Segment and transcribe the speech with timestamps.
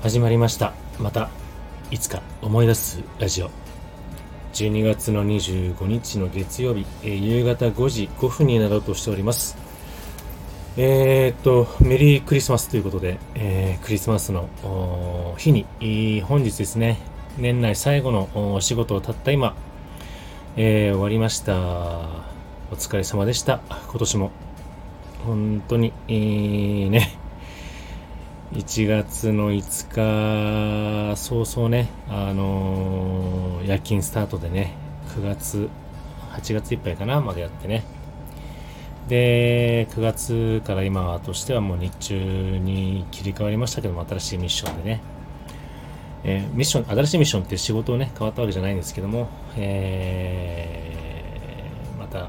[0.00, 0.74] 始まりました。
[1.00, 1.28] また
[1.90, 3.50] いつか思い出すラジオ。
[4.52, 9.56] 12月の25日の月曜日、えー夕方5時5分になろうとしております。
[10.76, 14.48] えー、っとメリークリスマスということで、えークリスマスの
[15.36, 15.66] 日に、
[16.22, 16.98] 本日ですね
[17.36, 19.56] 年内最後のお仕事をたった今、
[20.56, 21.56] え終わりました。
[22.70, 23.60] お疲れ様でした。
[23.88, 24.30] 今年も
[25.26, 27.17] 本当に、えーね
[28.58, 34.74] 1月の5日早々ね、あのー夜勤スタートでね、
[35.14, 35.68] 9月、
[36.32, 37.84] 8月いっぱいかな、までやってね。
[39.06, 45.00] で、9月から今としてはもう日中に切り替わりましたけども、新しいミッションでね。
[46.24, 52.28] えーミッション、新しいミッションって仕事をね、変わったわけじゃないんですけども、えーまた、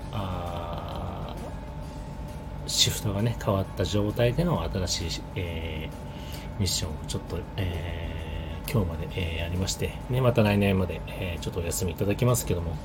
[2.67, 6.08] シフトがね、変わった状態での新しい、えー
[6.59, 12.75] ミッションをちょっと、えー今日まで、えーやりまして、ね、また来年まで、えーちょっとお休みいただきますけども、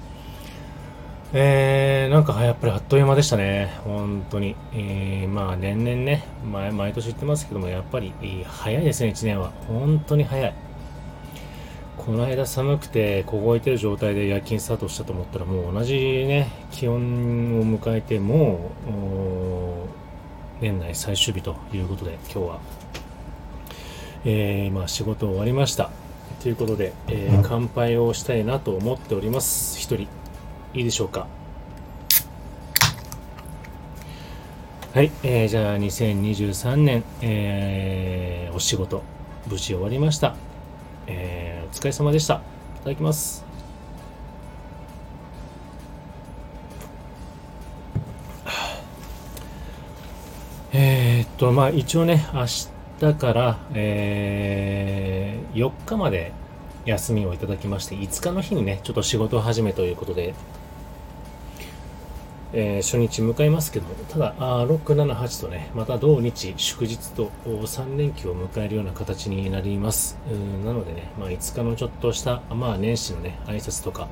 [1.35, 4.57] えー、なんかやっぱりあっという間でしたね、本当に。
[4.73, 8.13] えーまあ年々ね、毎毎年言ってますけども、やっぱり、
[8.47, 9.53] 早いですね、1年は。
[9.69, 10.55] 本当に早い。
[11.99, 16.99] この間寒くて凍えてる状態で夜勤スタートしたと思ったらもう同じね気温を
[17.79, 22.61] 迎えてもう年内最終日ということで今日は、
[24.25, 25.91] えーまあ仕事終わりました。
[26.43, 29.79] ということで、えー乾杯をしたいなと思っております。
[29.79, 30.09] 一人。
[30.75, 31.27] いいでしょうか？
[34.95, 39.03] はい、えーじゃあ2023年、えーお仕事
[39.49, 40.35] 無事終わりました。
[41.07, 42.35] えーお疲れ様でした。
[42.35, 42.39] い
[42.85, 43.45] ただきます。
[50.73, 52.69] えーっと、まあ一応ね、明日
[53.01, 56.33] だから、えー4日まで
[56.85, 60.35] 休みをいただきまして、5日の日にね、ちょっと仕事始めということで、
[62.53, 70.19] えー初日迎えますけども、ただ、あ6、7、8とね、また同日、祝日と3連休を迎えるような形になります。
[70.31, 74.09] うんなのでね、まあ、5日のちょっとした、まあ、年始のね、挨拶とか、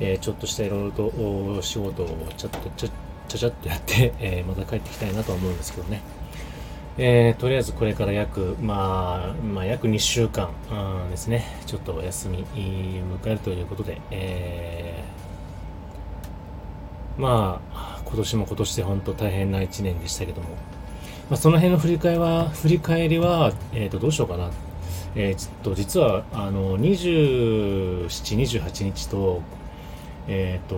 [0.00, 2.88] えーちょっとしたいろいろとお仕事をちゃっとちゃ
[3.28, 6.00] ちゃちゃっとやって、えーまた帰ってきたいなと思うんですけどね。
[7.00, 20.48] えーとりあえずこれから約、まあ、まあ、約2週間、うんですね、ちょっとお休み迎えるということで、えーまあ、今年も今年で本当大変な1年でしたけども、
[21.30, 24.50] まあ、その辺の振り返りは、振り返りは、えっ、と、どうしようかな。
[25.14, 29.42] えーちょっと実は、あの、27、28日と、
[30.26, 30.76] えっ、と、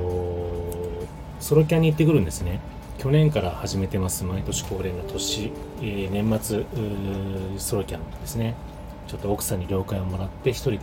[1.41, 2.61] ソロキャンに行ってくるんですね。
[3.01, 6.67] 去年から始めてます、毎年恒例の年、えー年末
[7.57, 8.55] ソロキャンですね。
[9.09, 10.81] ちょっと奥さんに了解をもらって、一人で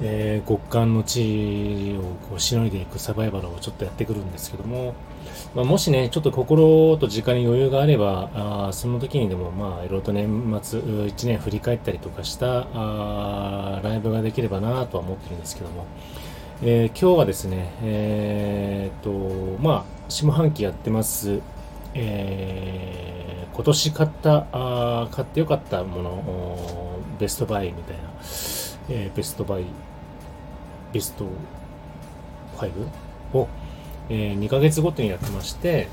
[0.00, 4.94] えー極寒の地をこうしのいでいくサバイバルをちょっとやってくるんですけども、
[5.56, 15.84] まあ、もしね、ちょっと心と時間に余裕があれば、あその時にでも、まあ、いろいろと年末、1年振り返ったりとかしたあライブができればなとは思ってるんですけども、
[16.62, 21.40] えー今日はですね、えーっと、まあ、下半期やってます、
[21.94, 23.08] えー
[23.58, 28.02] 今年買った、あ買ってよかったもの、ベストバイみたいな、
[28.88, 29.64] えーベストバイ、
[30.92, 31.24] ベスト
[32.56, 33.48] 5を、
[34.08, 35.88] え2ヶ月ごとにやってまして、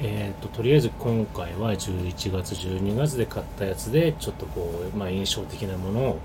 [0.00, 6.18] えー、ととりあえず今回は11月、12月で買ったやつで、ちょっとこう、まあ、印象的なものを、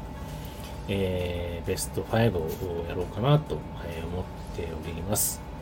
[0.89, 4.23] えーベスト5をやろうかなと、え思っ
[4.55, 5.52] ております。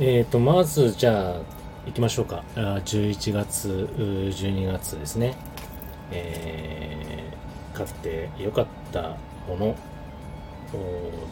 [0.00, 1.40] えー、とまずじゃあ
[1.86, 2.42] 行きましょうか。
[2.56, 5.36] あ11月、12月ですね。
[6.10, 7.34] えー
[7.76, 9.16] 買ってよかった
[9.48, 9.76] もの。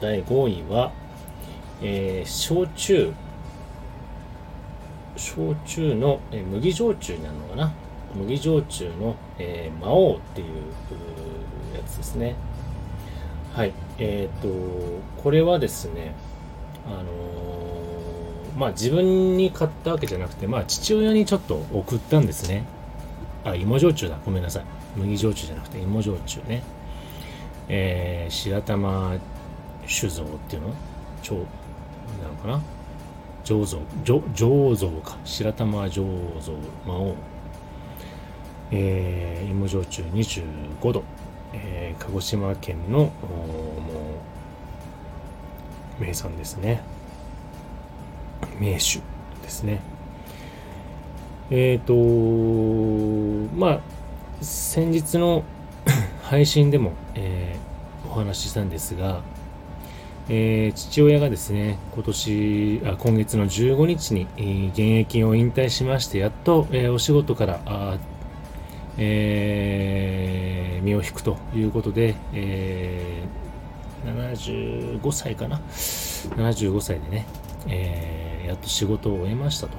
[0.01, 0.93] 第5位は、
[1.83, 3.13] えー焼酎。
[5.17, 7.73] 焼酎の、えー麦焼酎になるのかな。
[8.15, 10.47] 麦焼酎の、えー魔王っていう
[11.75, 12.37] やつですね。
[13.55, 13.73] はい。
[13.99, 14.49] えっ、と、
[15.21, 16.15] これはですね、
[16.87, 17.82] あの
[18.57, 22.65] まあ自分に買ったわけじゃなくて、まあ父親にちょっと送ったんですね。
[23.45, 24.19] あ、芋焼酎だ。
[24.25, 24.65] ごめんなさい。
[24.97, 26.63] 麦焼酎じゃなくて芋焼酎ね。
[27.69, 29.17] えー、白玉
[29.87, 30.75] 酒造っていうの？
[31.23, 31.47] 超、なの
[32.43, 32.61] かな？
[33.45, 35.17] 醸造、醸造か。
[35.25, 36.53] 白玉醸造
[36.87, 37.15] 魔王。
[38.71, 41.03] えー、芋焼酎25度。
[41.53, 43.11] えー鹿児島県の、も
[46.01, 46.81] う、名産ですね。
[48.63, 49.01] 名酒
[49.43, 49.81] ですね。
[51.51, 51.95] えっ、と、
[53.57, 53.81] まあ、
[54.41, 55.43] 先日の
[56.23, 59.21] 配信でも、えー、お話ししたんですが、
[60.29, 64.29] えー、父親がですね、今年、あ今月の15日に、
[64.71, 67.99] 現役を引退しまして、やっと、えー、お仕事からあ、
[68.97, 75.61] えー、身を引くということで、えー、75歳かな
[76.37, 77.27] ?75 歳でね、
[77.67, 79.77] えー、やっと仕事を終えましたと。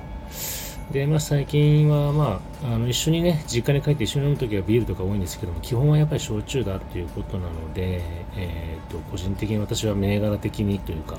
[0.92, 8.01] で、まあ、最近は、まあ、あの一緒にね、実家に帰って一緒に飲むときはビールとか多いんですけども、基本はやっぱり焼酎だっていうことなので、
[8.36, 11.18] えーと、個人的に私は銘柄的にというか、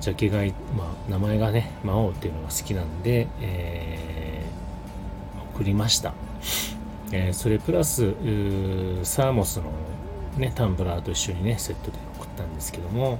[0.00, 6.14] ジャケ買い、まあ、名前がね、魔王っていうのが好きなんで、えー、送りました。
[7.12, 8.14] えー、それプラス、
[9.02, 9.64] サーモスの
[10.38, 13.18] ね、タンブラーと一緒にね、セットで送ったんですけども、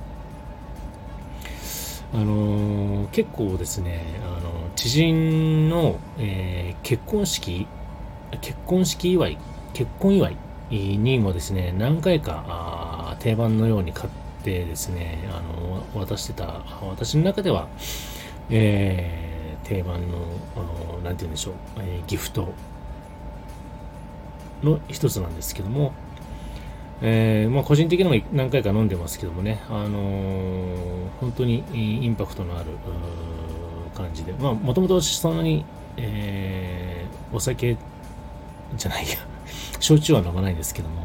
[2.14, 7.66] あのー、結構ですね、あの知人の、えー、結婚式、
[8.40, 9.38] 結婚式祝い、
[9.72, 10.36] 結婚祝い
[10.98, 14.10] にもですね、何回か定番のように買っ
[14.44, 17.68] てですね、あの渡してた、私の中では、
[18.50, 20.18] えー、定番の、
[20.56, 20.58] あ
[20.94, 22.52] のなんて言うんでしょう、え、ギフト
[24.62, 25.92] の一つなんですけども、
[27.04, 32.66] えー、まあ、個人的にも何回か飲んでますけどもね、あのー、本当にインパクトのある
[33.94, 35.64] 感じで、まあ、もともとそんなに、
[35.96, 37.76] えー、お酒
[38.76, 39.16] じゃないや、
[39.80, 41.04] 焼酎は飲まないんですけども、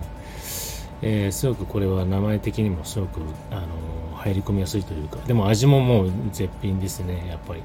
[1.02, 3.62] えー、すごくこれは名前的にもすごく、あの
[4.18, 7.62] 入り込みやすいというか、でも味ももう絶品ですね、やっぱり。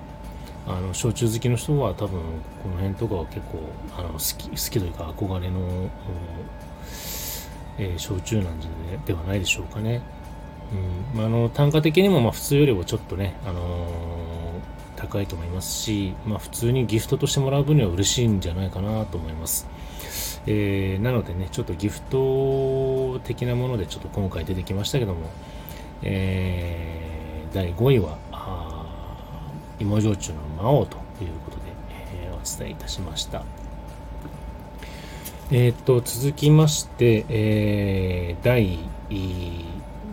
[0.64, 2.20] あの焼酎好きの人は多分
[2.62, 3.58] この辺とかは結構
[3.98, 5.58] あの好き好きというか憧れの
[7.78, 8.66] えー、焼酎なんで
[9.06, 10.02] ではないでしょうかね。
[11.14, 19.68] うんまあ、の単価的にもま普通よりもちょっとね、あのー、高いと思いますし、まあ、普通にギフトとしてもらう分には嬉しいんじゃないかなと思います。
[20.46, 25.30] えー、なのでね、ちょっとギフト的なものでちょっと今回出てきましたけども、
[26.02, 28.18] えー、第5位は、
[29.78, 31.62] 芋焼酎の魔王ということで、
[32.14, 33.61] え、お伝えいたしました。
[35.54, 38.78] えっ、と、続きまして、えー、第、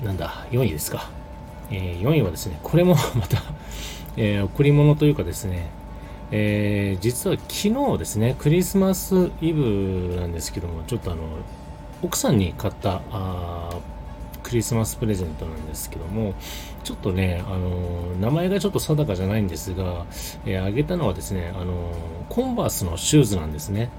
[0.04, 1.10] なんだ、4位ですか。
[1.72, 3.42] えー、4位はですね、これも また
[4.18, 5.70] えー、贈り物というかですね、
[6.32, 11.22] えー、実は昨日ですね、クリスマスイブなんですけども、ちょっとあの、
[12.02, 13.70] 奥さんに買ったあ
[14.44, 16.34] クリスマスプレゼントなんですけども、
[16.84, 20.06] ちょっとね、あの名前がちょっと定かじゃないんですが、
[20.46, 21.94] えー、あげたのはですね、あの
[22.28, 23.90] コンバースのシューズなんですね。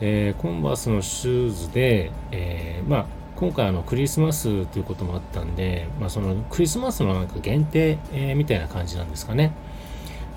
[0.00, 3.06] えー、コンバースのシューズで、えー、まあ、
[3.36, 9.52] 今回あのクリスマスということもあったんで、まあ、そのクリスマスのなんか限定、えー、みたいな感じなんですかね。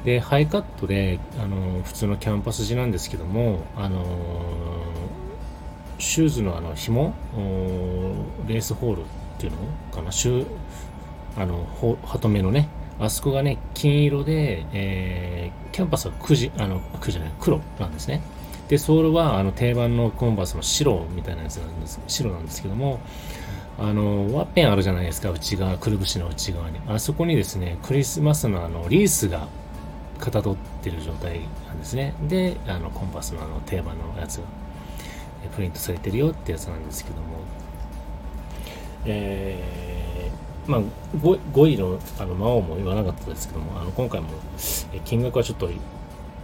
[0.06, 4.06] で、ハイカットで、あの普通のキャンバス地なんですけども、あの
[5.98, 7.14] シューズのあの紐、
[8.48, 9.06] レースホールっ
[9.38, 9.58] ていうの
[9.94, 10.46] かな、シュ
[11.38, 11.66] あの、
[12.06, 12.68] ハトメのね、
[13.00, 18.22] あそこがね、金色で、えー、キャンバスは9時、あの、9じゃない、黒なんですね。
[18.68, 23.00] で、ソールはあの定番のコンバースの白みたいなやつなんです、白なんですけども、
[23.78, 26.80] あの、ワッペンあるじゃないですか、内側、くるぶしの内側に。
[26.88, 29.48] あそこにですね、クリスマスのあの、リースが
[30.20, 32.14] かたどってる状態なんですね。
[32.28, 34.44] で、あの、コンパスのあの、定番のやつが、
[35.56, 37.22] プリントされてるよってやつなんですけども、
[39.06, 40.82] えー、まあ
[41.18, 44.30] 5、5位のあの魔王も言わなかったですけども、あの今回も
[45.04, 45.70] 金額はちょっと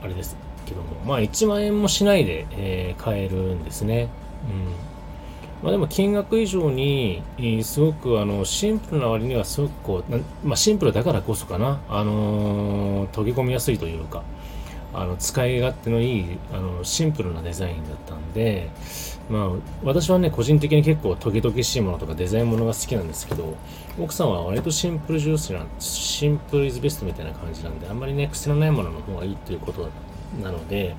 [0.04, 0.36] あれです
[0.70, 4.10] けども、まあ1万円もしないで、えー、買えるんですね。
[4.50, 4.90] うん
[5.62, 7.22] まあ、でも金額以上に、
[7.64, 14.24] すごくあのシンプルな割にはすごくこう、まあ、シンプルだからこそかな、あのー、溶け込みやすいというか、
[14.94, 18.70] あの使い勝手のいいあのシンプルなデザインだったんで、
[19.30, 19.50] まあ、
[19.84, 23.56] 私はね、個人的に結構トゲトゲしいものとかデザインものが好きなんですけど、
[24.00, 29.90] 奥さんは割とシンプルジュースな、シンプルイズベストみたいな感じなんで、あんまりね、癖のないものの方がいいということだ
[30.42, 30.96] なので、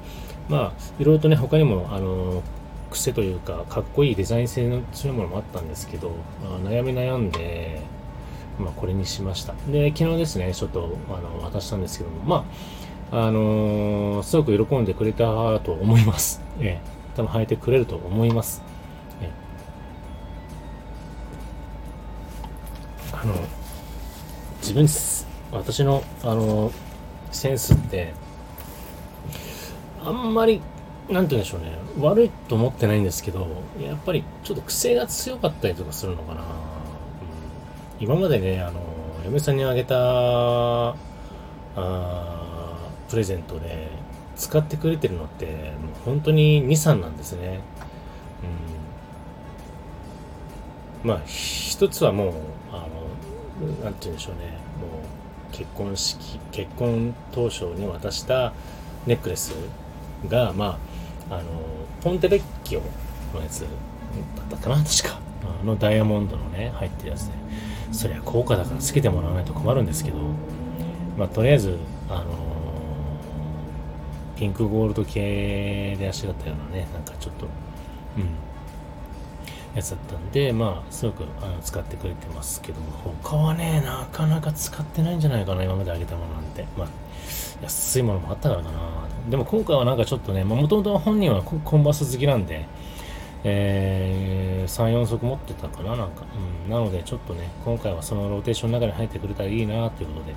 [0.48, 2.42] まあ、いろいろとね、他にも、あの、
[2.90, 6.10] 癖というか、かっこいいデザイン性の強いものもあったんですけど、
[6.42, 7.80] まあ、悩み悩んで、
[8.58, 9.54] まあ、これにしました。
[9.70, 12.44] で、昨日ですね、ちょっと、あの、渡したんですけども、ま
[13.12, 16.40] あ、あのー、すごく喜んでくれたと思います。
[16.60, 16.80] ええ、
[17.16, 18.62] 多分履いてくれると思います。
[19.20, 19.30] ええ、
[23.12, 23.34] あの、
[24.60, 24.86] 自分、
[25.52, 26.70] 私の、あの、
[27.32, 28.12] センスって、
[30.04, 30.60] あんまり、
[31.08, 33.46] なんて言うんでしょうね、悪いと思ってないんですけど、
[33.80, 36.40] やっぱりちょっと癖が強かったりとかするのかな。
[36.40, 36.46] うん、
[38.00, 38.80] 今までね、あの、
[39.24, 40.94] 嫁さんにあげた、あ
[43.08, 44.00] プレゼントで、
[44.40, 45.54] 使ってくれてるのってもう
[46.06, 47.60] 本当に23なんですね、
[51.02, 52.32] うん、まあ一つはもう
[52.72, 52.86] あ
[53.62, 54.58] のなんて言うんでしょうね。
[54.80, 58.54] もう結婚式結婚当初に渡した
[59.06, 59.54] ネックレス
[60.28, 60.78] がま
[61.30, 61.44] ああの
[62.02, 62.80] ポンテベッキオ
[63.34, 65.20] のやつだったかな確か。
[65.62, 67.34] あのダイヤモンドのね入ってるやつで。
[67.92, 70.18] そりゃ高価だからつけてもらわないと困るんですけど
[71.18, 71.76] まあとりあえず
[72.08, 72.24] あの
[74.36, 77.46] ピンクゴールド系であしらったようなねなんかちょっと
[78.16, 78.49] うん。
[79.74, 82.90] やつだったんでまあすごくあの使ってくれてますけども
[83.22, 86.66] 他はねなかなか使ってないんじゃないかな今まであげたものなんて。
[86.76, 86.88] まあ
[87.62, 88.78] 安いものもあったからかな。
[89.28, 92.66] でも今回はなんかちょっとねもともと本人はコンバース好きなんで
[93.42, 96.24] えー、3、4足持ってたかな、なんか。
[96.64, 100.34] うん、なので、ちょっとね、今回はそのローテーションの中に入ってくれたらいいなということで、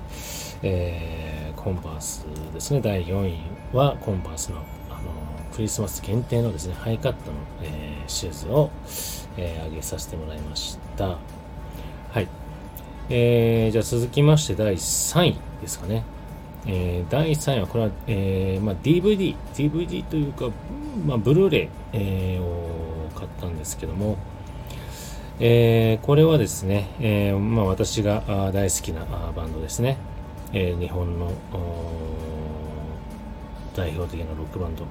[0.62, 3.38] えー、コンバースですね、第4位
[3.72, 5.10] はコンバースの、あの
[5.54, 8.70] クリスマス限定のですね、ハイカットの、えー、シューズを、
[9.36, 11.18] えー、上げさせてもらいました。
[12.10, 12.28] はい。
[13.10, 16.04] えー、じゃあ続きまして第3位ですかね。
[16.66, 20.48] えー、第3位はこれは、えーまあ、DVD、DVD というか、
[21.06, 24.16] まあ、ブルーレイ、えー、を買ったんですけども、
[25.40, 28.22] えー、これはですね、えーまあ、私が
[28.52, 29.04] 大好きな
[29.36, 29.98] バンドですね、
[30.52, 31.32] えー、日本の
[33.76, 34.86] 代表的なロックバンド、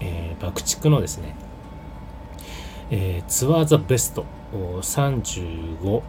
[0.00, 1.34] えー、爆竹のですね、
[2.90, 6.02] えー、ツアーザベスト35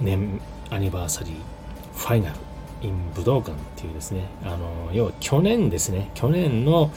[0.00, 1.34] 年アニバーサリー
[1.94, 2.36] ファイナル
[2.82, 6.90] in 武道館っていうですね、あの、要は去年ですね、去年の、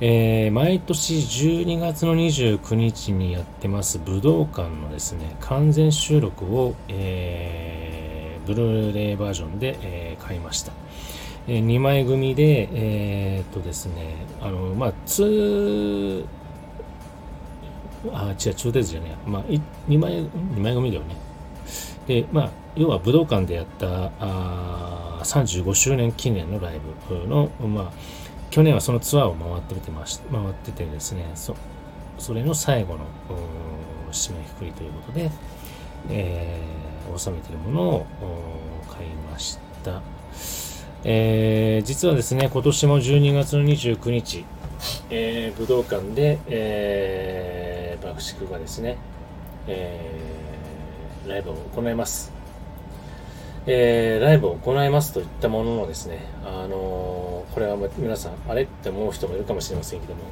[0.00, 10.72] えー、毎年12月の29日にやってます武道館のですね、完全収録を、えー、ブルーレイバージョンで、えー、買いました。
[11.46, 16.24] えー、2枚組で、えー、っとですね、あの、まあ、2、
[18.12, 19.30] あ、違う、2デーズじゃねえ。
[19.30, 21.16] まあ、2枚、2枚組だよね。
[22.06, 27.92] で、まあ、要は武道館でやった、あ35周年記念のライブの、まあ、
[28.50, 31.56] 去年はそのツアーを回っててまし回っててですねそ
[32.18, 33.06] それの最後の
[34.12, 35.30] 締めくくりということで、
[36.10, 38.06] えー、収めているものを
[38.90, 40.02] 買いました、
[41.04, 44.44] えー、実はですね今年も12月の29日、
[45.08, 47.79] えー、武道館で、えー、
[48.10, 48.98] 爆竹がですね、
[49.68, 52.32] えー、ライブを行います。
[53.66, 60.22] えー、ライブを行いますといったもののですね、あのー、これは皆さん、あれって思う人もいるかもしれませんけども、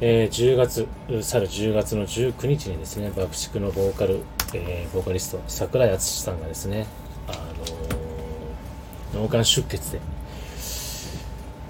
[0.00, 0.86] えー、10月、
[1.22, 4.20] 去る10月の19日にですね、爆竹のボーカル、
[4.54, 6.86] えー、ボーカリスト、桜井敦さんがですね、
[7.26, 7.32] あ
[9.14, 10.00] のー、脳幹出血で、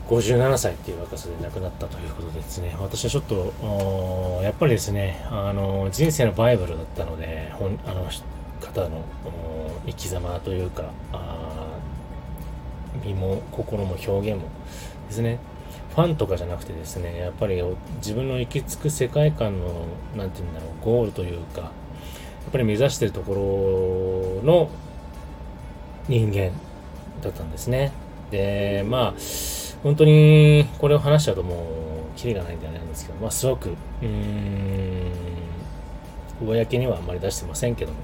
[0.08, 8.06] 57歳っていう若さで亡くなったということでですね、私はちょっと、やっぱりですね、あの人生のバイブルだったので、ほんあの
[8.60, 9.02] 方の
[9.86, 10.84] 生き様というか
[13.04, 14.48] 身も心も表現も
[15.08, 15.38] ですね。
[15.94, 17.62] ファンとかじゃなくてですねやっぱり
[17.96, 19.84] 自分の行き着く世界観の
[20.16, 21.70] 何て言うんだろうゴールというかやっ
[22.50, 24.70] ぱり目指してるところの
[26.08, 26.52] 人間
[27.22, 27.92] だったんですね。
[28.30, 29.20] でまあ
[29.82, 35.12] 本当にこれを話しちゃうともうキリがないんではないんですけどまあすごくうーん
[36.40, 37.98] 公にはあんまり出してませんけども。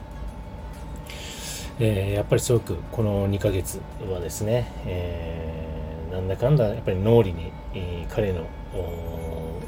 [1.81, 3.81] えー、やっぱりすごくこの2ヶ月
[4.11, 8.47] はですね、えー、なんだかんだやっぱり脳裏に、えー、彼の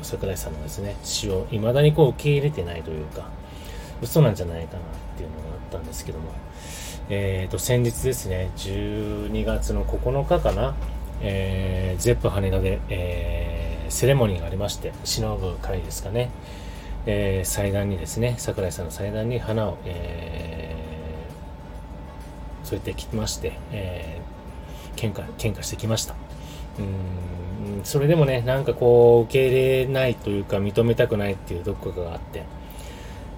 [0.03, 3.29] 桜井さんのですね死を未だにこう受け入れてないというか
[4.03, 4.83] 嘘なんじゃないかなっ
[5.17, 6.33] ていうのがあったんですけども、
[7.11, 10.75] えー、と先日ですね12月の9日かな、
[11.23, 16.31] えー、ゼップ羽田で、えー、セレモニーがありまして忍ぶ会ですかね、
[17.07, 20.61] えー、祭壇にですね桜井さんの祭壇に花を、えー
[22.71, 26.15] そうやってきまして、えー、喧嘩、喧嘩してきました。
[26.79, 26.83] う
[27.81, 32.45] ん、それでもね、なんかこう、受け入れないというか、認めたくないっていうどこかがあって、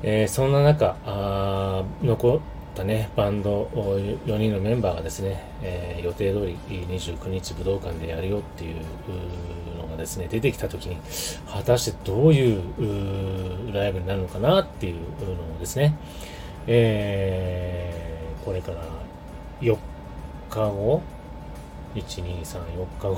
[0.03, 8.77] えー、そんな中、あ残ったね、バンド4人のメンバーがですね、えー、予定通り29日武道館でやるよっていう
[9.79, 10.97] のがですね、出てきた時に、
[11.47, 15.01] 果たしてどういうライブになるのかなっていうの
[15.55, 15.95] をですね、
[16.67, 18.83] えー、これから
[19.61, 19.77] 4
[20.51, 21.03] 日後、
[21.95, 23.17] 1、2、3、4日後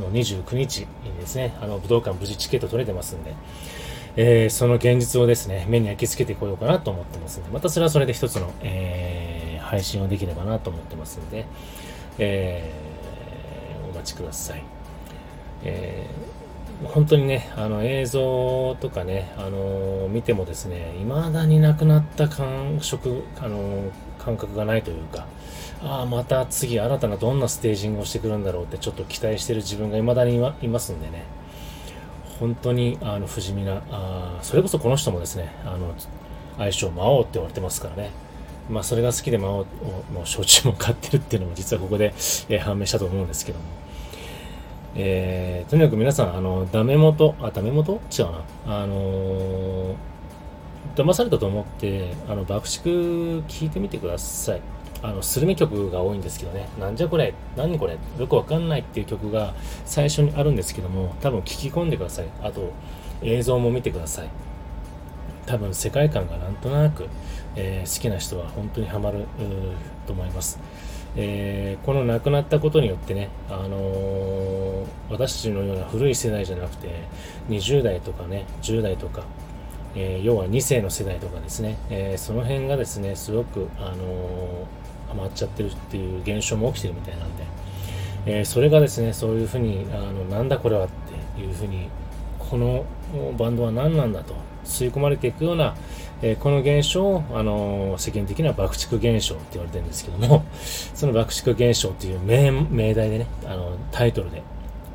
[0.00, 0.86] の29日に
[1.20, 3.34] ですね、あの武道館無事チケット取れてますんで、
[4.16, 11.46] えー、その現実をですね、目に焼き付けてこようかなと思ってますんで、またそれはそれで一つの、えー、配信をできればなと思ってますんで、
[12.18, 14.62] えー、お待ちください。
[15.64, 25.26] えー、本当にね、あの映像とかね、あの、見てもですね、未だになくなった感触、あの、感覚がないというか、
[25.82, 31.24] ああ、また次新たなどんなステージングをしてくるんだろうってちょっと期待してる自分が未だにいますんでね、
[32.40, 35.94] 本当にあの不死身なあ、それこそこの人もですね、あの
[36.58, 38.10] 相性魔王って言われてますからね、
[38.68, 39.66] まあ、それが好きで魔王
[40.12, 42.06] の焼酎も買ってるっていうのも実はここで、
[42.48, 43.64] えー、判明したと思うんですけども、
[44.96, 48.00] えー、とにかく皆さん、あの、ダメ元、あ、ダメ元？
[48.16, 48.44] 違うな。
[48.66, 49.94] あのー、
[50.94, 54.60] 騙されたと思って、あの、爆竹聞いてみてください。
[55.04, 59.52] あの、スルメ曲が多いんですけどね、なんじゃこれ、何これ、よくわかんないっていう曲が
[59.84, 62.26] 最初にあるんですけども、多分聞き込んでください。
[62.42, 62.72] あと、
[63.22, 64.30] 映像も見てください。
[65.44, 67.06] 多分世界観がなんとなく、
[67.54, 69.26] えー、好きな人は本当にハマる
[70.06, 70.58] と思います。
[71.16, 76.88] えー、この亡くなったことによってね、あのー、私たちのような古い世代じゃなくて、
[77.50, 79.24] 20代とかね、10代とか、
[79.94, 84.66] えー、要は2世の世代とかですね、えその辺がですね、すごく、あの
[85.14, 87.44] ハマっちゃってるっていう現象も起きてるみたいなんで、
[88.26, 90.88] えそれがですね、そういうふうに、あの、なんだこれはっ
[91.34, 91.88] ていうふうに、
[92.38, 92.84] この
[93.36, 95.74] バンドは何なんだと吸い込まれていくような、
[96.22, 100.44] えー、この現象を、あのー、世間的な爆竹現象って言われてるんですけども、
[100.94, 104.42] その爆竹現象っていう名命題でね、あのタイトルで、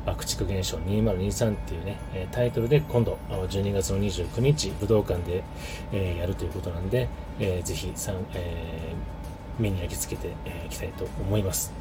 [0.06, 5.44] 爆竹現象2023っていうね、えタイトルで今度、12月の29日、武道館で、
[5.92, 7.06] えやるということなんで、
[7.38, 8.94] えー、ぜひさん、え
[9.60, 11.72] 目に焼き付けてい、えきたいと思います。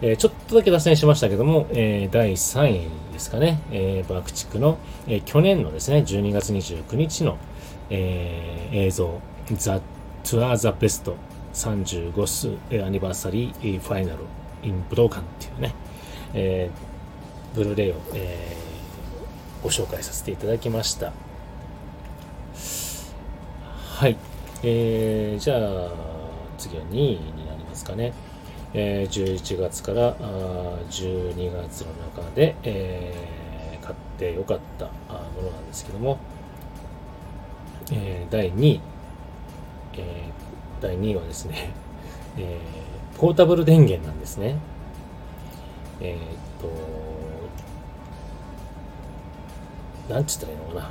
[0.00, 7.38] えー、ちょっとだけ脱線しましたけども、えー、第3位ですかね、えー、爆竹の、えー、去年のですね、12月29日の、
[7.90, 9.20] えー、映像、
[9.52, 9.80] ザ・
[10.24, 11.16] ツアー・ザ・ベスト
[11.54, 12.48] 35ス
[12.82, 14.24] アニバーサリーファイナル・
[14.62, 15.74] イン武道館っていうね、
[16.34, 21.12] えー、ブルーレイを、えー、ご紹介させていただきました。
[24.02, 24.16] はい。
[24.64, 26.11] えー、じゃあ、
[26.62, 28.12] 次は2位になりますかね。
[28.74, 30.14] えー、11月からあ
[30.88, 36.18] 12月の中で、えー、買ってよかったものなんですけども、
[37.90, 38.80] えー、第2位、
[39.94, 41.70] えー、第2位はですね、
[42.38, 44.56] えー、ポータブル電源なんですね。
[46.00, 46.18] えー、っ
[50.08, 50.90] と、なんちったらいいのかな。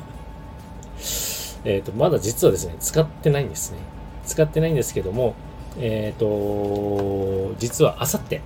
[1.64, 3.78] えっと、まだ実はですね、使ってないんですね。
[4.24, 5.34] 使ってないんですけども、
[5.78, 8.40] えっ、ー、と、実はあさって、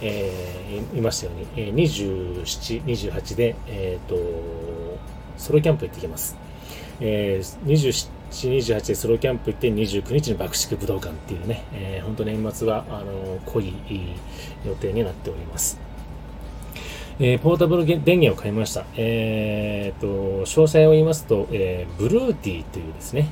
[0.00, 4.98] えー、いましたように、えー、27、28で、えっ、ー、と、
[5.36, 6.36] ソロキャンプ行ってきます。
[7.00, 13.72] えー、27、28でソロキャンプ行って29日に爆竹武道館っていうね、えー、本当年末は、あの、濃い
[14.66, 15.78] 予定になっております。
[17.20, 18.84] えー、ポータブル電源を買いました。
[18.96, 23.28] えー、と、詳細を言いますと、えー、ブルーティーというですね、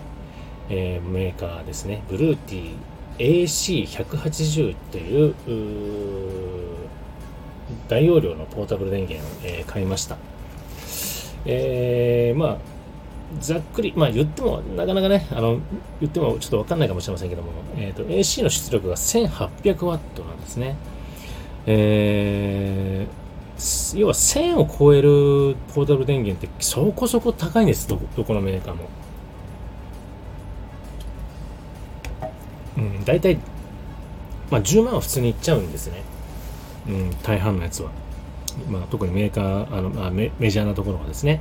[0.69, 2.03] えー、メーカーですね。
[2.09, 2.77] ブルーティー
[3.19, 5.35] AC180 という
[7.89, 10.17] 大容量のポータブル電源を、えー、買いました。
[11.45, 12.57] えー、まあ、
[13.41, 15.61] ざっくり、まあ言っても、なかなかね、あの、
[16.01, 20.77] 言ってもちょっとわかんないかもしれませんけども、えっ、ー、と、AC の出力が 1800W なんですね。
[21.67, 28.89] えー、要は1000を超えるポータブル電源ってそこそこ高いんです、どどこのメーカーも。
[33.05, 33.39] 大体、
[34.51, 36.03] まあ、10万は普通にいっちゃうんですね。
[36.89, 37.91] うん、大半のやつは。
[38.69, 41.41] まあ、特にメーカー、あのまあメ、メジャーなところはですね。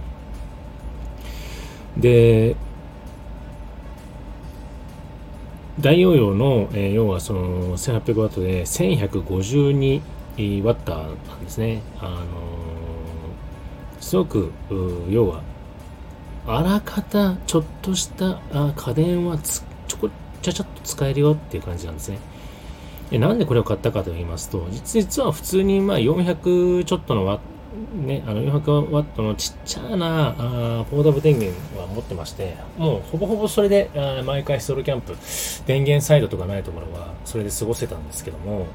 [1.98, 2.56] で、
[5.80, 10.02] 大容量の、えー、要はその 1800W で 1152W
[11.28, 11.82] なんですね。
[12.00, 12.22] あのー、
[14.00, 14.52] すごく、
[15.10, 15.42] 要は、
[16.48, 18.40] あらかたちょっとした
[18.76, 20.10] 家電はつちょこ
[20.42, 22.20] ちゃちゃっと使えるよっていう感じなんですね。
[23.20, 27.40] なんでこれを買ったかと言いますと、実は普通にまあ400ちょっとのワ
[27.94, 35.16] ね、あの400ワットのちっちゃなあポータブル電源は持ってまして、もうほぼほぼそれであ毎回ソロキャンプ、
[35.66, 38.68] 電源サイドとかないところはそれで過ごせたんですけども、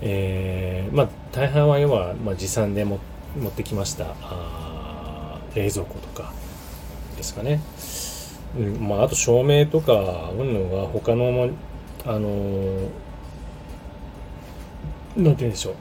[0.00, 3.00] えー、まあ大半は要は、まあ、持参でも
[3.36, 6.32] 持ってきましたあ冷蔵庫とか
[7.16, 7.60] ですかね。
[8.56, 11.50] うん、まあ、あと照明とか、うんのが他の、
[12.04, 12.88] あの、
[15.16, 15.74] なんて言うんでしょう。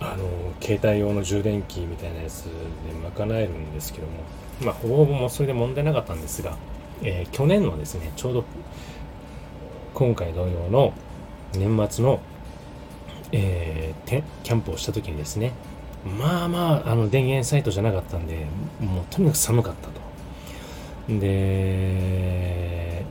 [0.00, 0.24] あの、
[0.60, 2.50] 携帯用の充電器みたいなやつで
[3.16, 4.12] 賄えるんですけども、
[4.62, 6.56] まあ、ほぼほぼもそれで問題なかったんですが、
[7.02, 8.44] えー、去年のですね、ちょうど
[9.94, 10.92] 今回同様の
[11.52, 12.20] 年末の、
[13.32, 15.52] えー、キャンプをした時にですね、
[16.18, 18.46] まあまあ、あの電源サイトじゃなかったんで、
[18.80, 20.03] もうとにかく寒かったと。
[21.08, 23.04] で、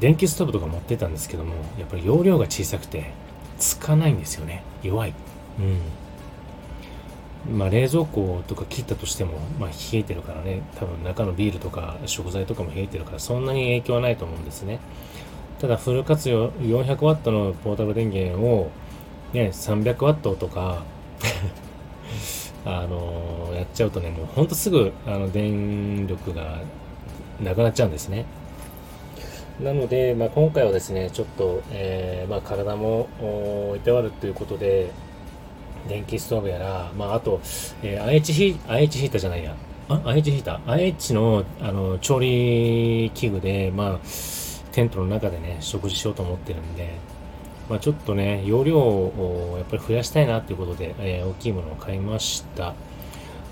[0.00, 3.12] 電気ストーブとか持ってたんですけども、やっぱり容量が小さくて、
[3.58, 4.62] つかないんですよね。
[4.82, 5.14] 弱い。
[5.58, 7.58] うん。
[7.58, 14.78] まあ冷蔵庫とか切ったとしても、まあ冷えてるからね、多分中のビールとか食材とかも冷えてるから、そんなに影響はないと思うんですね。
[15.60, 18.70] ただフル活用 400W のポータブル電源を、
[19.32, 20.82] ね、300W とか
[22.66, 26.60] あの、やっちゃうとね、もうほんとすぐあの電力が
[27.40, 28.24] なくなっちゃうんですね。
[29.60, 33.08] なので、まあ、今回はですね、ちょっと、えー、まあ、体も
[33.76, 34.90] いてわるということで、
[35.88, 37.40] 電気ストーブやら、まあ、あと、
[37.82, 39.54] えー、IH ヒー、IH ヒーターじゃないや。
[39.88, 44.06] あ ?IH ヒーター ?IH の、あの、調理器具で、まあ、
[44.72, 46.94] テントの中でね、食事しようと思ってるんで、
[47.68, 52.74] まあ、ちょっとね、容量をやっぱり増やしたいなということで、えー、大きいものを買いました。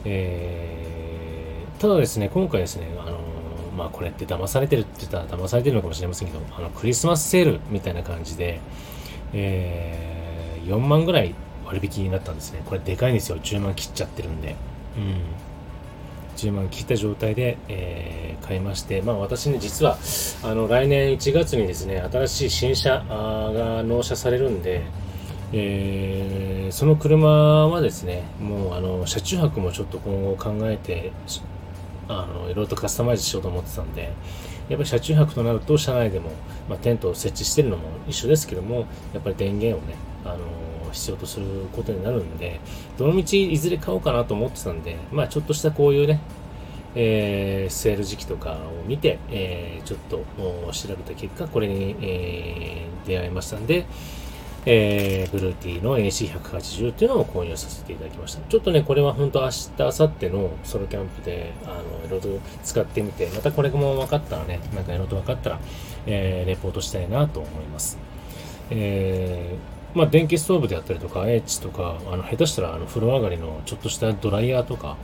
[0.05, 3.19] えー、ただですね、今回ですね、あの
[3.77, 8.61] まあこれって騙されてるって言ったら騙されてるのかもしれませんけど、あのクリスマスセールみたいな感じで、
[9.33, 12.63] えー、4万ぐらい割引になったんですね。
[12.67, 13.39] これでかいんですよ。
[13.39, 14.57] 10万切っちゃってるんで。
[14.97, 15.23] うん。
[16.37, 19.99] 10万切った状態で、えー、買いまして、まあ私ね、実は、
[20.43, 24.83] あの、来年1月にですね、新しい新車が納車されるんで、
[25.53, 31.13] えー、その車はですね、もうあの、車中泊もちょっと今後考えて、
[32.09, 34.03] あの、いろいろとカスタマイズしようと思ってたんで、
[34.69, 36.31] やっぱり車中泊となると、車内でも、
[36.69, 40.39] まあ、テントを設置してるのも一緒ですけども、やっぱり電源をね、あの
[40.93, 42.61] 必要とすることになるんで、
[42.97, 46.21] どの道いずれ買おうかなと思ってたんで、まあちょっとしたこういうね、
[46.95, 50.25] えー、セール時期とかを見て、えー、ちょっと
[50.73, 53.87] 調べた結果、これに、えー、出会いましたんで、
[54.65, 58.41] えー、ブルーティーの AC180 っていうのを購入させていただきました。
[58.49, 65.61] ちょっとね、これは本当明日、明後日のソロキャンプで、あの、いろいろ使ってみて、またこれも分かったらね、なんかいろいろと分かったら、
[66.07, 67.99] えー、レポートしたいなと思います。
[68.71, 74.97] えー、まあ、電気ストーブであったりとか、H とか、あの、下手したら、あの、風呂上がりのちょっとしたドライヤーとか、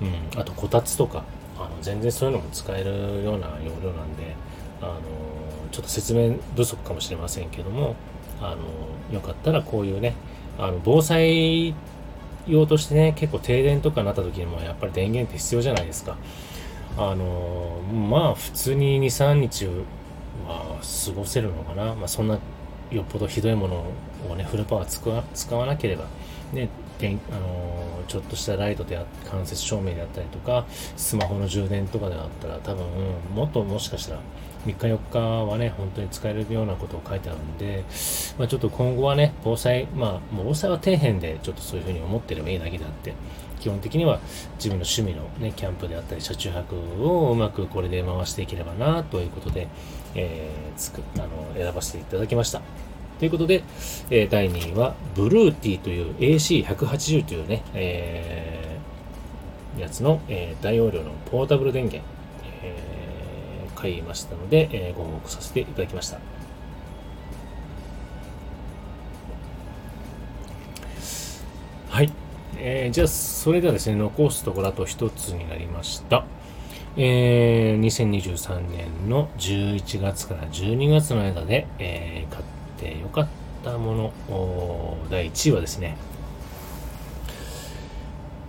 [0.00, 1.24] うん、あとこたつとか、
[1.58, 4.34] あの、全然そういうのも使えるような容量なんで、
[4.80, 5.00] あの、
[5.70, 7.94] ちょっと説明不足かもしれませんけども、
[8.40, 10.14] あの、よかったらこういうね、
[10.58, 11.74] あの、防災
[12.46, 16.16] 用としてね、結構停電とかになった時にもやっぱり電源って必要じゃないですか。
[16.96, 19.66] あの、まあ普通に2、3日
[20.46, 21.94] は過ごせるのかな。
[21.94, 22.38] まあそんな
[22.90, 23.84] よっぽどひどいもの
[24.30, 26.04] をね、フルパワー使わ使わなければ、
[26.52, 26.68] ね、
[26.98, 28.98] 電あのちょっとしたライトで
[29.30, 30.66] 間接照明であったりとか、
[30.96, 32.84] スマホの充電とかであったら多分、
[33.34, 34.20] もっともしかしたら
[34.64, 37.84] 3日4日はね、本当に使えるようなことを書いてあるんで、
[38.38, 43.14] まあ、ちょっと今後はね、防災、まあ、もう防災は底辺でちょっとそういうふうに思ってればいいだけであって、
[43.60, 44.20] 基本的には
[44.56, 49.68] 自分の趣味のね、キャンプであったり、車中泊をうまくこれで回していければな、ということで、
[50.14, 52.60] えー、つく、あの、選ばせていただきました。
[53.18, 53.62] ということで、
[54.10, 62.13] えー、第2位は、ブルーティーという AC180 というね、えー、やつの、えー、大容量のポータブル電源。
[63.84, 66.18] 買いましたので、えー、ご報告させていただきました。
[71.90, 72.10] はい。
[72.56, 76.24] えー、じゃあ、それではですね、残すところあと一つになりました。
[76.96, 82.44] えー、2023年の11月から12月の間で、えー、買っ
[82.78, 83.28] てよかっ
[83.62, 85.98] たもの、第1位はですね、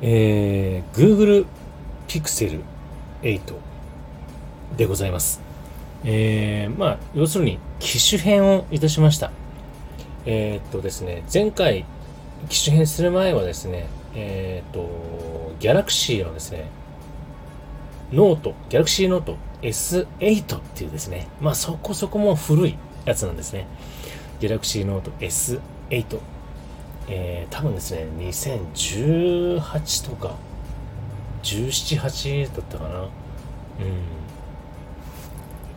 [0.01, 1.45] えー、Google
[2.07, 2.61] Pixel
[3.21, 3.74] 8
[4.77, 5.41] でございます。
[6.03, 9.31] えー、まあ、要するに、機種変をいたしました。
[10.25, 11.85] えー、っとですね、前回、
[12.49, 16.69] 機種変する前はですね、えー、っと、ギャラクシーのですね、
[18.11, 23.67] ノート、ギャラクシーノート S8 っていうですね、まあそこそこも古いやつなんですね。
[24.39, 26.19] ギャラクシーノート S8。
[27.07, 30.35] えー、多分ですね、2018とか、
[31.43, 32.99] 17、8だったかな。
[32.99, 33.09] うん。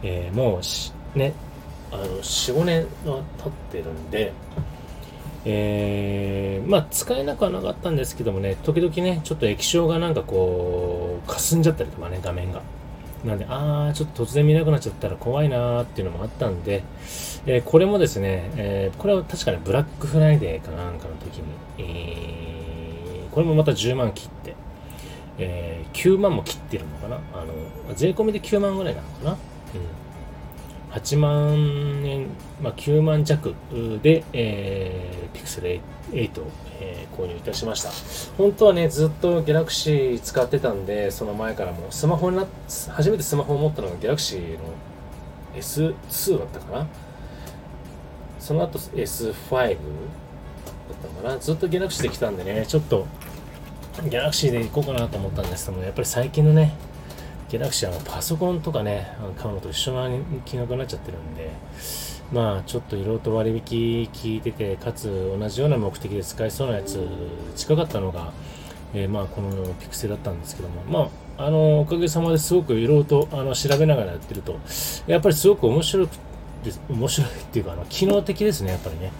[0.02, 0.60] えー、も
[1.14, 1.32] うね、
[1.90, 4.32] あの、4、5年は経ってるんで、
[5.44, 12.60] えー、まあ、使えなくはなかったんですけどもね、時々ね、ちょっと液晶がなんかこう、霞んじゃったりとかね、画面が。
[13.24, 16.84] なんで、あー、ちょっと突然見なくなっちゃったら怖いなーっていうのもあったんで、
[17.46, 21.44] えー、これもですね、えー、これは確かにブラックフライデーかなんかの時に、
[21.78, 24.54] えー、これもまた10万切って、
[25.38, 27.16] えー、9万も切ってるのかな？
[27.34, 29.36] あの、税込みで9万ぐらいなのかな？
[29.74, 30.08] うん
[30.92, 32.28] 8万円、
[32.62, 33.54] まあ、9万弱
[34.02, 35.80] で、えー、ピクセル
[36.12, 36.46] 8を、
[36.80, 37.90] えー、購入いたしました。
[38.38, 42.46] 本当はね、ずっとギャラクシー使ってたんで、その前からもスマホにな
[42.90, 44.60] 初めてスマホを持ったのがギャラクシーの
[45.56, 46.86] S2 だったかな。
[48.38, 49.76] その後 S5 だっ
[51.02, 51.38] たのかな。
[51.38, 53.06] ずっとギャラクシーで来たんでね、ちょっと
[54.04, 56.74] ギャラクシーで行こうかなと思ったんですけども、やっぱり最近のね、
[57.48, 60.08] ギャラクシーはパソコンとかね、買うのと一緒な
[60.44, 61.50] 金額になっちゃってるんで、
[62.30, 67.06] まあちょっといろいろと割引聞いてて、かつ同じような目的で使えそうなやつ
[67.56, 68.32] 近かったのが、
[68.92, 74.58] えー、まあこのピクセルだったんですけども、まああのおかげさまですごくいろいろとあの調べながらやってると、
[75.06, 76.10] やっぱりすごく面白く
[76.90, 79.10] 面白いっていうかあの機能的ですね、やっぱりね。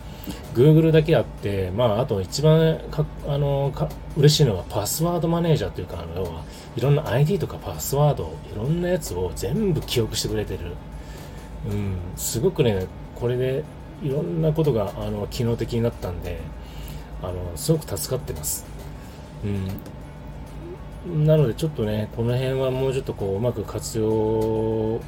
[0.54, 6.42] Google だけあって、まあ、あと一番かあのか嬉しいのはパスワードマネージャーというか、あの要は
[6.76, 10.72] いろんな ID とかパスワード、いろんなやつを全部記憶してくれてる。
[11.70, 13.64] うん、すごくね、これで
[14.02, 16.38] いろんなことがあの機能的になったんで、
[17.22, 18.64] あのすごく助かってます。
[21.06, 25.00] うん、なのでちょっとね、この辺はもうちょっとこううまく活用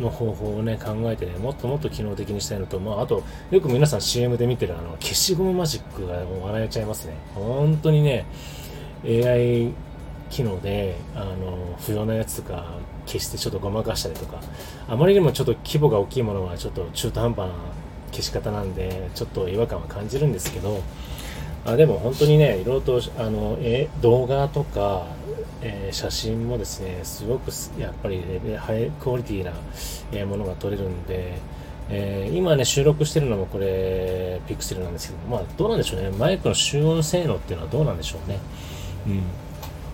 [0.00, 7.14] の方法をね、考えてね、もっともっと機能的にしたいのと、まあ、あと、よく皆さん CM で見てるあの、消しゴムマジックがもう笑えちゃいますね。
[7.34, 8.26] 本当にね、
[9.04, 9.72] AI
[10.30, 12.74] 機能で、あの、不要なやつとか
[13.06, 14.40] 消してちょっとごまかしたりとか、
[14.88, 17.54] あまりにもちょっと規模が大きいものはちょっと中途半端な
[18.12, 20.80] 消し方なんで、ちょっと違和感は感じるんですけど、
[21.64, 25.06] あでも本当にね、いろいろとあのえ動画とか、
[25.62, 28.22] えー、写真もですね、すごくやっぱり、
[28.58, 29.52] ハイクオリティな、
[30.12, 31.38] え、ものが撮れるんで、
[31.90, 38.38] えー、今ね、収録してるのもこれ、ピクセルなんですけど、まあどうなんでしょうね、マイクの集音性能っていうのはどうなんでしょうね。
[39.06, 39.22] うん。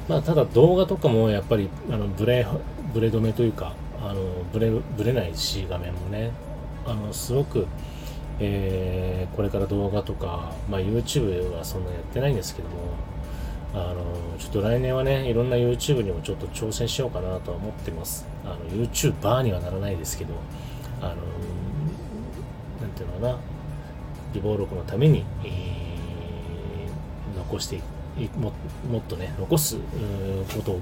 [0.09, 2.47] まあただ動画とかもやっぱり、あのブレ、
[2.93, 4.21] ブレ止めというか、あの
[4.53, 6.31] ブレ、ブレないし、画面もね、
[6.87, 7.67] あの、すごく、
[8.39, 12.77] えー、これから動画とか、まあ、YouTube はそんなやってないんですけども、
[13.77, 18.27] あの、ちょっと来年はね、いろんな YouTube にもちょっと挑戦しようかなとは思ってます。
[18.45, 20.33] あの、YouTuber にはならないですけど、
[21.03, 21.17] あの、
[22.81, 23.39] なんていうのかな、
[24.33, 27.81] 微暴録のために、えー、残して
[28.39, 28.53] も
[28.91, 30.81] もっとね、残すことを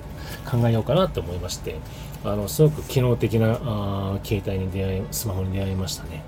[0.49, 1.77] 考えようかなと思いまして、
[2.25, 6.23] あの、すごく機能的なあ携帯に出会い、スマホに出会いましたね。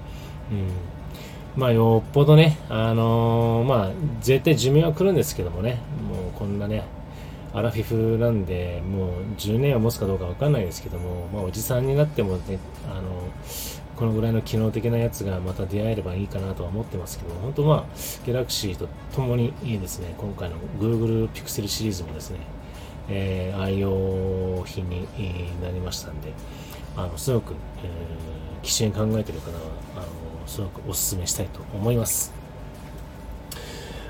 [0.50, 0.68] うん
[1.56, 3.90] まあ、よっぽどね、あのー、まあ、
[4.20, 6.84] 絶対寿命は来るんですけどもね、もうこんなね、
[7.54, 12.58] アラフィフなんで、もう10年は持つかどうかわかんないですけども、まあ、おじさんになってもね、
[12.90, 13.22] あの
[13.96, 22.40] このぐらいの機能的なやつがまた出会えればいいかなとは思ってますけど、本当まあ、ギャラクシーとともにいいですね、今回の Google Pixel シリーズもですね、
[23.08, 25.06] えー、愛用品に
[25.62, 26.34] なりましたんで、
[26.94, 29.58] あの、すごく、えー、機種に考えてる方は、
[29.96, 30.06] あの、
[30.46, 32.32] すごくお勧めしたいと思います。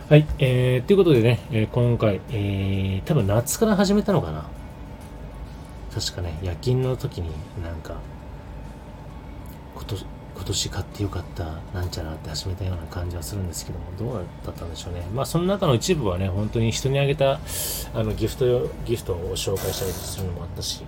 [0.08, 4.46] はい、えー、ということでね、えー、今回、えー、多分夏から始めたのかな。
[5.92, 7.30] 確かね、夜勤の時に
[7.62, 7.96] なんか、
[9.74, 11.44] 今年、今年買ってよかった
[11.74, 15.02] なんちゃらって始めたような感じはするんですけども、どうだったんでしょうね。
[15.12, 17.40] まあ、その中の一部はね、本当に人にあげた、
[17.94, 20.84] あの、ギフト、ギフトを紹介したりするのもあったし、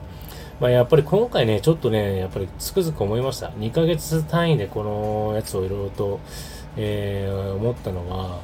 [0.60, 3.50] まあ、やっぱり今回ね、ちょっとね、やっぱりつくづく思いました。
[3.50, 6.20] 2ヶ月単位でこのやつをいろいろと、
[6.76, 8.40] えー、思ったのは、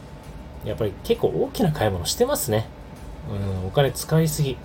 [0.64, 2.66] やっぱり結構大きな買い物してますね。
[3.62, 4.56] うん、お金使いすぎ。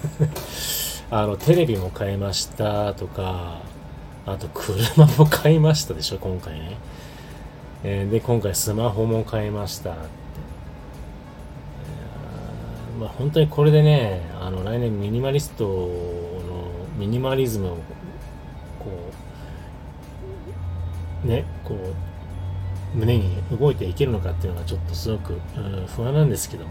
[1.10, 3.60] あの、テレビも買いましたとか、
[4.24, 6.78] あと車も買いましたでしょ、今回ね。
[7.84, 10.08] えー、で、今回スマホも買いましたって。
[12.98, 15.66] まあ、本当にこれでね、あの、来年ミニマリスト
[16.98, 17.76] ミニマリズムを、
[18.78, 18.90] こ
[21.24, 21.78] う、ね、こう、
[22.94, 25.40] 胸に動いていけるのかっていうのがちょっとすごく、
[25.94, 26.70] 不安なんですけども、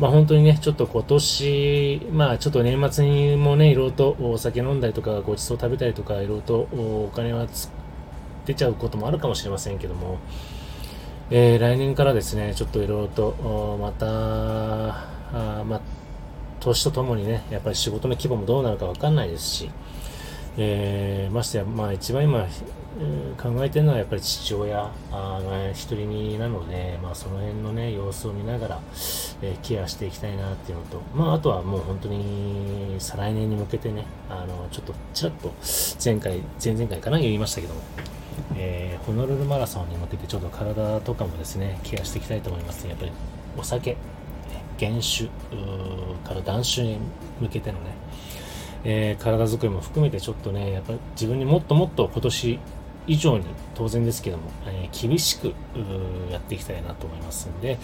[0.00, 7.46] まあ本当にね、ちょっと今年、まあちょっと年末にもね、いろいろとお酒飲んだりとか、ごちそう食べたりとか、いろいろとお金は
[8.46, 10.18] 出ちゃうこともあるかもしれませんけども、
[11.30, 15.80] えー、来年からですね、ちょっといろいろと、また、あまあ、
[16.62, 19.70] 年とともにね、やっぱり仕事の規模もどうなるかわかんないですし、
[20.56, 24.90] えー、ましてや、まあ一番今、えー、考えてるのはやっぱり父親が
[25.72, 28.80] 一人身なので、まあその辺のね、様子を見ながら、
[29.42, 35.52] えー、ケアしていきたいなっていうのと、まああとはもう本当に再来年に向けてね、あの、ちょっとちらっと
[36.02, 37.80] 前回、前々回かな言いましたけども、
[38.56, 43.12] えー、ホノルルマラソンに向けてちょっと体とかもですね、ケアしていきたいと思います、やっぱり
[43.58, 43.96] お酒、
[44.82, 45.28] 減酒
[46.24, 46.98] から断酒に
[47.40, 47.94] 向けてのね、
[48.82, 52.58] えー、体作りも含めてちょっとね、やっぱ自分にもっともっと今年
[53.06, 53.44] 以上に
[53.76, 55.54] 当然ですけども、えー、厳しく
[56.32, 57.78] やっていきたいなと思いますんで、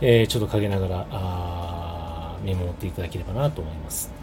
[0.00, 4.19] えー、ちょっと陰ながらあ見守っていただければなと思います。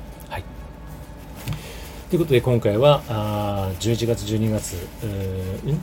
[2.09, 5.75] ということで今回はあ11月12月、うん、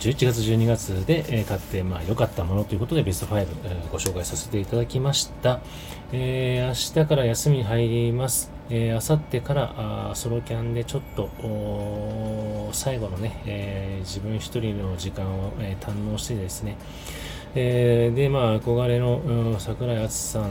[0.00, 5.60] 11月12月で、えー、買ってまあ良かったものということでベスト5、えー、ご紹介させていただきました。
[6.12, 6.66] えー、
[6.98, 8.50] 明日から休みに入ります。
[8.70, 9.72] えー、あさってから
[10.10, 11.30] あソロキャンでちょっと
[12.72, 16.76] 最後のね、えー、自分一人の時間を、えー、堪能してですね、
[17.54, 20.50] えー、で、まあ、憧れの、桜井敦さん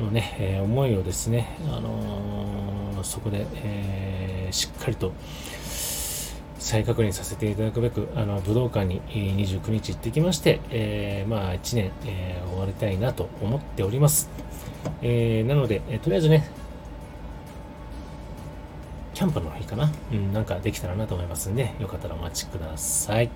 [0.00, 5.12] のね、えー、思いをですね、あのー、そこで、えー、しっかりと
[6.58, 14.30] 再確認させていただくべく、あの武道館に29日行ってきまして、え、まあ1年、え、終わりたいなと思っております。
[15.02, 16.48] え、なので、え、とりあえずね、
[19.12, 19.92] キャンプの日かな？
[20.12, 23.28] うん、なんかできたらなと思いますんで、よかったらお待ちください。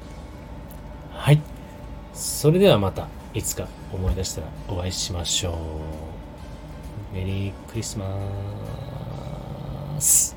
[1.13, 1.41] はい。
[2.15, 6.06] それではまた、いつか思い出したらお会いしましょう。
[7.17, 8.05] メリークリスマ
[9.99, 10.36] ス。